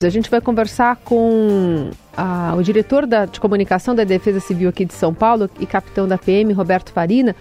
[0.00, 4.84] A gente vai conversar com a, o diretor da, de comunicação da Defesa Civil aqui
[4.84, 7.34] de São Paulo e capitão da PM, Roberto Farina,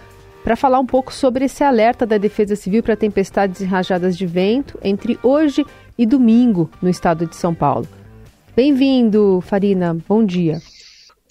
[0.44, 4.26] para falar um pouco sobre esse alerta da Defesa Civil para tempestades e rajadas de
[4.26, 5.64] vento entre hoje
[5.96, 7.88] e domingo no estado de São Paulo.
[8.56, 9.96] Bem-vindo, Farina.
[10.10, 10.60] Bom dia.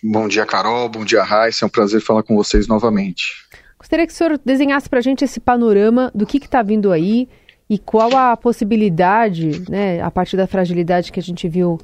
[0.04, 0.88] Bom dia, Carol.
[0.88, 1.64] Bom dia, Raíssa.
[1.64, 3.34] É um prazer falar com vocês novamente.
[3.76, 7.28] Gostaria que o senhor desenhasse para a gente esse panorama do que está vindo aí
[7.68, 11.78] e qual a possibilidade, né, a partir da fragilidade que a gente viu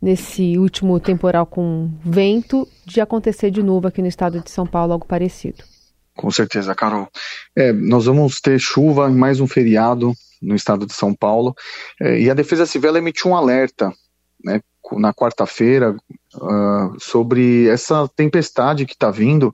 [0.00, 4.92] nesse último temporal com vento, de acontecer de novo aqui no estado de São Paulo
[4.92, 5.64] algo parecido?
[6.16, 7.08] Com certeza, Carol.
[7.56, 11.54] É, nós vamos ter chuva em mais um feriado no estado de São Paulo
[12.00, 13.92] é, e a Defesa Civil emitiu um alerta
[14.44, 14.60] né,
[14.92, 15.96] na quarta-feira
[16.36, 19.52] uh, sobre essa tempestade que está vindo,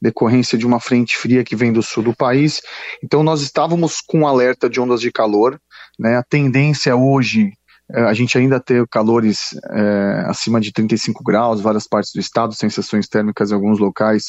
[0.00, 2.60] decorrência de uma frente fria que vem do sul do país.
[3.02, 5.60] Então, nós estávamos com um alerta de ondas de calor.
[5.98, 7.52] Né, a tendência hoje
[7.90, 13.06] a gente ainda ter calores é, acima de 35 graus, várias partes do estado, sensações
[13.06, 14.26] térmicas em alguns locais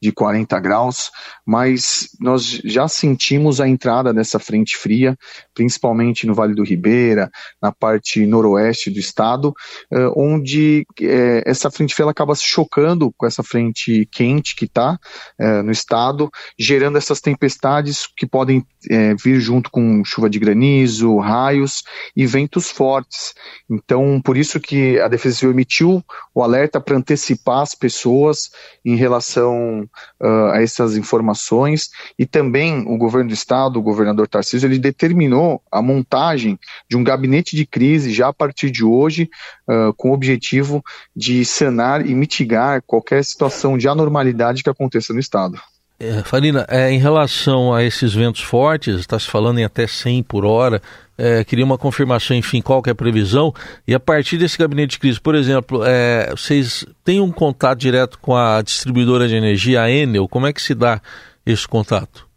[0.00, 1.10] de 40 graus,
[1.46, 5.16] mas nós já sentimos a entrada dessa frente fria,
[5.54, 9.52] principalmente no Vale do Ribeira, na parte noroeste do estado,
[9.92, 14.98] é, onde é, essa frente fria acaba se chocando com essa frente quente que está
[15.38, 21.18] é, no estado, gerando essas tempestades que podem é, vir junto com chuva de granizo,
[21.18, 21.82] raios
[22.16, 23.34] e ventos fortes fortes.
[23.70, 28.50] Então, por isso que a Defesa Civil emitiu o alerta para antecipar as pessoas
[28.84, 29.88] em relação
[30.20, 31.88] uh, a essas informações
[32.18, 37.04] e também o governo do estado, o governador Tarcísio, ele determinou a montagem de um
[37.04, 39.30] gabinete de crise já a partir de hoje,
[39.68, 40.82] uh, com o objetivo
[41.14, 45.60] de sanar e mitigar qualquer situação de anormalidade que aconteça no estado.
[46.02, 50.22] É, Farina, é, em relação a esses ventos fortes, está se falando em até 100
[50.22, 50.80] por hora,
[51.18, 53.52] é, queria uma confirmação, enfim, qual que é a previsão,
[53.86, 58.18] e a partir desse gabinete de crise, por exemplo, é, vocês têm um contato direto
[58.18, 61.02] com a distribuidora de energia, a Enel, como é que se dá
[61.44, 62.29] esse contato?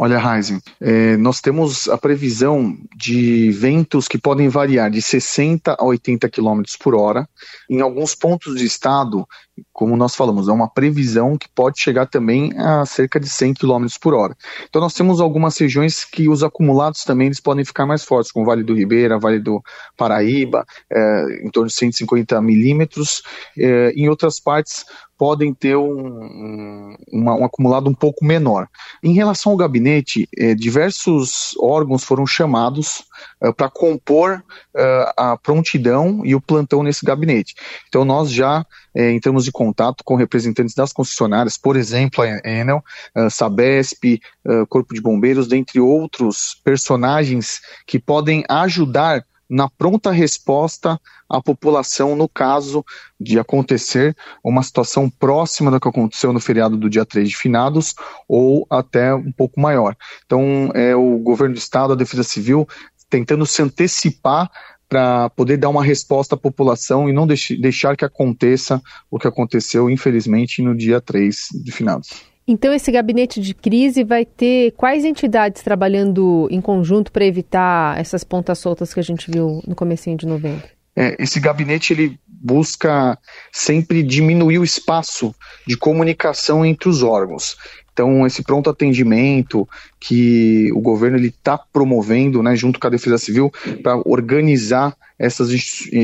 [0.00, 5.84] Olha, Heisen, é, nós temos a previsão de ventos que podem variar de 60 a
[5.84, 7.28] 80 km por hora.
[7.68, 9.26] Em alguns pontos do estado,
[9.72, 13.86] como nós falamos, é uma previsão que pode chegar também a cerca de 100 km
[14.00, 14.36] por hora.
[14.68, 18.46] Então nós temos algumas regiões que os acumulados também eles podem ficar mais fortes, como
[18.46, 19.60] Vale do Ribeira, Vale do
[19.96, 23.20] Paraíba, é, em torno de 150 milímetros.
[23.58, 24.84] É, em outras partes
[25.18, 28.68] podem ter um, uma, um, acumulado um pouco menor.
[29.02, 33.02] Em relação ao gabinete, eh, diversos órgãos foram chamados
[33.42, 34.42] eh, para compor
[34.74, 37.56] eh, a prontidão e o plantão nesse gabinete.
[37.88, 38.64] Então, nós já
[38.94, 42.82] entramos em contato com representantes das concessionárias, por exemplo, a Enel,
[43.30, 44.20] Sabesp,
[44.68, 52.28] Corpo de Bombeiros, dentre outros personagens que podem ajudar na pronta resposta à população no
[52.28, 52.84] caso
[53.18, 57.94] de acontecer uma situação próxima do que aconteceu no feriado do dia 3 de finados
[58.28, 59.96] ou até um pouco maior.
[60.26, 62.68] Então, é o governo do estado, a Defesa Civil,
[63.08, 64.50] tentando se antecipar
[64.88, 69.90] para poder dar uma resposta à população e não deixar que aconteça o que aconteceu,
[69.90, 72.08] infelizmente, no dia 3 de finados.
[72.50, 78.24] Então, esse gabinete de crise vai ter quais entidades trabalhando em conjunto para evitar essas
[78.24, 80.66] pontas soltas que a gente viu no comecinho de novembro?
[80.96, 83.18] É, esse gabinete ele busca
[83.52, 85.34] sempre diminuir o espaço
[85.66, 87.54] de comunicação entre os órgãos.
[87.92, 89.68] Então, esse pronto atendimento
[90.00, 95.50] que o governo está promovendo, né, junto com a Defesa Civil, para organizar essas,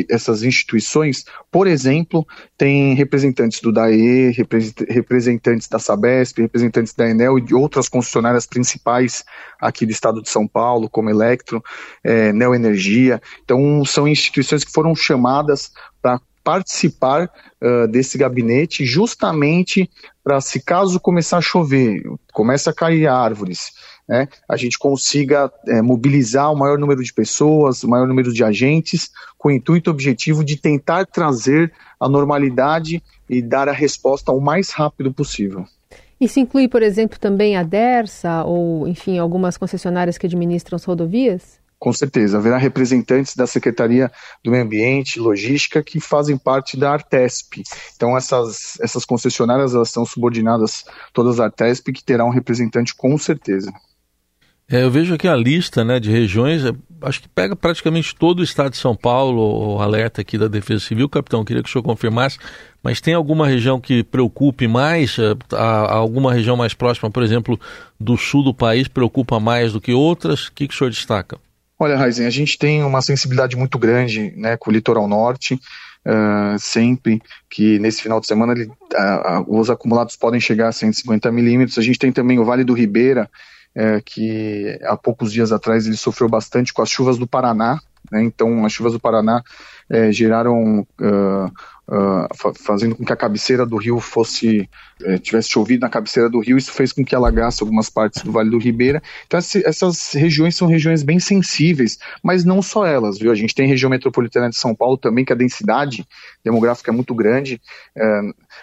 [0.09, 2.27] essas instituições, por exemplo,
[2.59, 4.33] tem representantes do DAE,
[4.89, 9.25] representantes da Sabesp, representantes da Enel e de outras concessionárias principais
[9.61, 11.63] aqui do estado de São Paulo, como Electro,
[12.03, 13.23] é, Neoenergia.
[13.45, 15.73] Então, são instituições que foram chamadas
[16.03, 19.91] para participar uh, desse gabinete justamente
[20.23, 23.73] para se caso começar a chover, comece a cair árvores,
[24.09, 28.45] né, a gente consiga é, mobilizar o maior número de pessoas, o maior número de
[28.45, 34.41] agentes, com o intuito objetivo de tentar trazer a normalidade e dar a resposta o
[34.41, 35.65] mais rápido possível.
[36.21, 41.59] Isso inclui, por exemplo, também a DERSA ou, enfim, algumas concessionárias que administram as rodovias?
[41.85, 44.11] Com certeza, haverá representantes da Secretaria
[44.43, 47.63] do Meio Ambiente, Logística, que fazem parte da Artesp.
[47.95, 53.19] Então, essas, essas concessionárias elas estão subordinadas todas à Artesp, que terá um representante com
[53.19, 53.71] certeza.
[54.67, 56.73] É, eu vejo aqui a lista né, de regiões, é,
[57.03, 60.87] acho que pega praticamente todo o estado de São Paulo, o alerta aqui da Defesa
[60.87, 62.39] Civil, capitão, queria que o senhor confirmasse,
[62.83, 67.61] mas tem alguma região que preocupe mais, é, alguma região mais próxima, por exemplo,
[68.01, 70.47] do sul do país, preocupa mais do que outras?
[70.47, 71.39] O que, que o senhor destaca?
[71.79, 75.59] Olha, Raizen, a gente tem uma sensibilidade muito grande né, com o litoral norte.
[76.07, 81.33] Uh, sempre que nesse final de semana ele, uh, os acumulados podem chegar a 150
[81.33, 81.79] milímetros.
[81.79, 83.29] A gente tem também o Vale do Ribeira,
[83.77, 87.81] eh, que há poucos dias atrás ele sofreu bastante com as chuvas do Paraná.
[88.13, 89.43] Né, então, as chuvas do Paraná
[89.91, 90.87] eh, geraram
[91.89, 94.69] uh, fazendo com que a cabeceira do rio fosse
[95.03, 98.31] eh, tivesse chovido na cabeceira do rio, isso fez com que alagasse algumas partes do
[98.31, 99.03] Vale do Ribeira.
[99.27, 103.33] Então essas regiões são regiões bem sensíveis, mas não só elas, viu?
[103.33, 106.07] A gente tem região metropolitana de São Paulo também que a densidade
[106.45, 107.61] demográfica é muito grande
[107.97, 108.21] eh,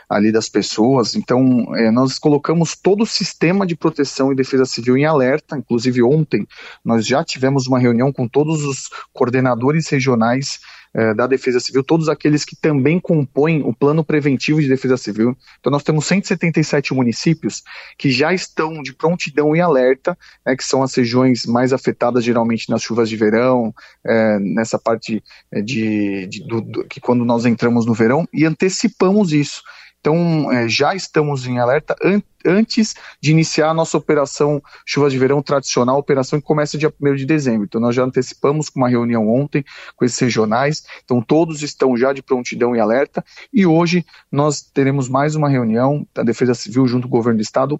[0.09, 1.15] ali das pessoas.
[1.15, 5.57] Então eh, nós colocamos todo o sistema de proteção e defesa civil em alerta.
[5.57, 6.47] Inclusive ontem
[6.83, 10.59] nós já tivemos uma reunião com todos os coordenadores regionais
[10.93, 15.35] é, da Defesa Civil, todos aqueles que também compõem o plano preventivo de defesa civil.
[15.59, 17.63] Então nós temos 177 municípios
[17.97, 22.69] que já estão de prontidão e alerta, né, que são as regiões mais afetadas geralmente
[22.69, 23.73] nas chuvas de verão,
[24.05, 28.45] é, nessa parte é, de, de do, do, que quando nós entramos no verão, e
[28.45, 29.61] antecipamos isso.
[30.01, 35.19] Então, é, já estamos em alerta an antes de iniciar a nossa operação Chuvas de
[35.19, 37.65] Verão tradicional, operação que começa dia 1 de dezembro.
[37.65, 39.63] Então, nós já antecipamos com uma reunião ontem
[39.95, 40.83] com esses regionais.
[41.05, 43.23] Então, todos estão já de prontidão e alerta.
[43.53, 47.43] E hoje nós teremos mais uma reunião da Defesa Civil junto com o Governo do
[47.43, 47.79] Estado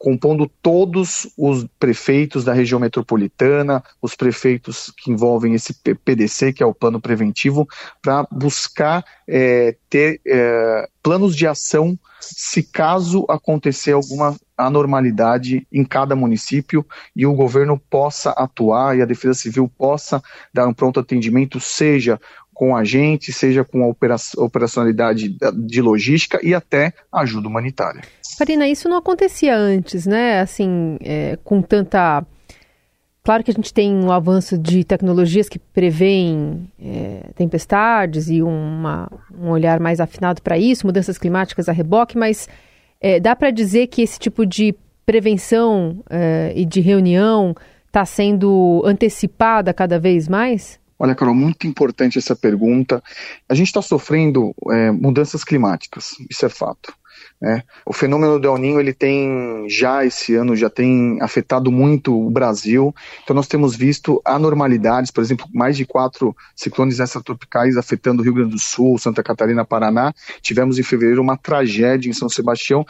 [0.00, 6.66] compondo todos os prefeitos da região metropolitana, os prefeitos que envolvem esse PDC, que é
[6.66, 7.68] o plano preventivo,
[8.00, 16.14] para buscar é, ter é, planos de ação se caso acontecer alguma anormalidade em cada
[16.14, 16.84] município
[17.16, 22.20] e o governo possa atuar e a Defesa Civil possa dar um pronto atendimento, seja
[22.60, 23.94] com a gente, seja com a
[24.36, 28.02] operacionalidade de logística e até ajuda humanitária.
[28.36, 30.40] Farina, isso não acontecia antes, né?
[30.40, 32.22] Assim, é, com tanta.
[33.24, 39.10] Claro que a gente tem um avanço de tecnologias que prevêem é, tempestades e uma,
[39.34, 42.46] um olhar mais afinado para isso, mudanças climáticas a reboque, mas
[43.00, 44.74] é, dá para dizer que esse tipo de
[45.06, 47.54] prevenção é, e de reunião
[47.86, 50.78] está sendo antecipada cada vez mais?
[51.02, 53.02] Olha, Carol, muito importante essa pergunta.
[53.48, 56.92] A gente está sofrendo é, mudanças climáticas, isso é fato.
[57.40, 57.62] Né?
[57.86, 62.30] O fenômeno do El Ninho ele tem já esse ano já tem afetado muito o
[62.30, 62.94] Brasil.
[63.24, 68.34] Então nós temos visto anormalidades, por exemplo, mais de quatro ciclones extratropicais afetando o Rio
[68.34, 70.12] Grande do Sul, Santa Catarina, Paraná.
[70.42, 72.84] Tivemos em fevereiro uma tragédia em São Sebastião.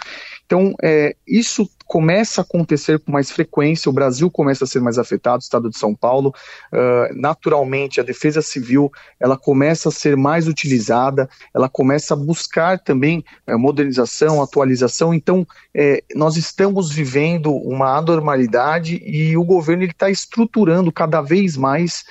[0.45, 4.97] Então é, isso começa a acontecer com mais frequência, o Brasil começa a ser mais
[4.97, 6.33] afetado, o estado de São Paulo,
[6.73, 12.79] uh, naturalmente a defesa civil ela começa a ser mais utilizada, ela começa a buscar
[12.79, 20.11] também uh, modernização, atualização, então uh, nós estamos vivendo uma anormalidade e o governo está
[20.11, 22.05] estruturando cada vez mais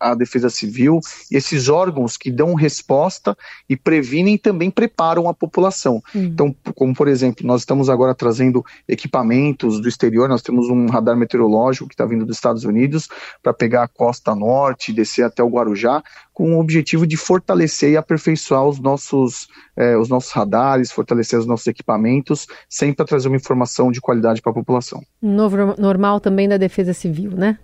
[0.00, 1.00] a defesa civil
[1.30, 3.36] e esses órgãos que dão resposta
[3.68, 6.02] e previnem também preparam a população.
[6.14, 6.24] Hum.
[6.24, 10.28] Então, como por exemplo, nós estamos agora trazendo equipamentos do exterior.
[10.28, 13.08] Nós temos um radar meteorológico que está vindo dos Estados Unidos
[13.42, 16.02] para pegar a costa norte, descer até o Guarujá,
[16.38, 21.46] com o objetivo de fortalecer e aperfeiçoar os nossos, eh, os nossos radares, fortalecer os
[21.46, 25.02] nossos equipamentos, sempre para trazer uma informação de qualidade para a população.
[25.20, 27.58] Novo normal também da Defesa Civil, né?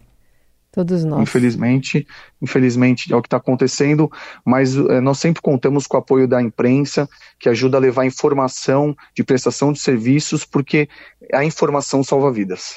[0.73, 1.23] Todos nós.
[1.23, 2.05] Infelizmente,
[2.43, 4.11] infelizmente é o que está acontecendo,
[4.44, 7.08] mas é, nós sempre contamos com o apoio da imprensa,
[7.39, 10.89] que ajuda a levar informação de prestação de serviços, porque
[11.32, 12.75] a informação salva vidas.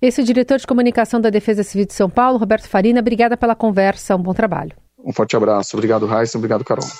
[0.00, 3.00] Esse é o diretor de comunicação da Defesa Civil de São Paulo, Roberto Farina.
[3.00, 4.81] Obrigada pela conversa, um bom trabalho.
[5.04, 5.76] Um forte abraço.
[5.76, 6.38] Obrigado, Raíssa.
[6.38, 6.92] Obrigado, Carol.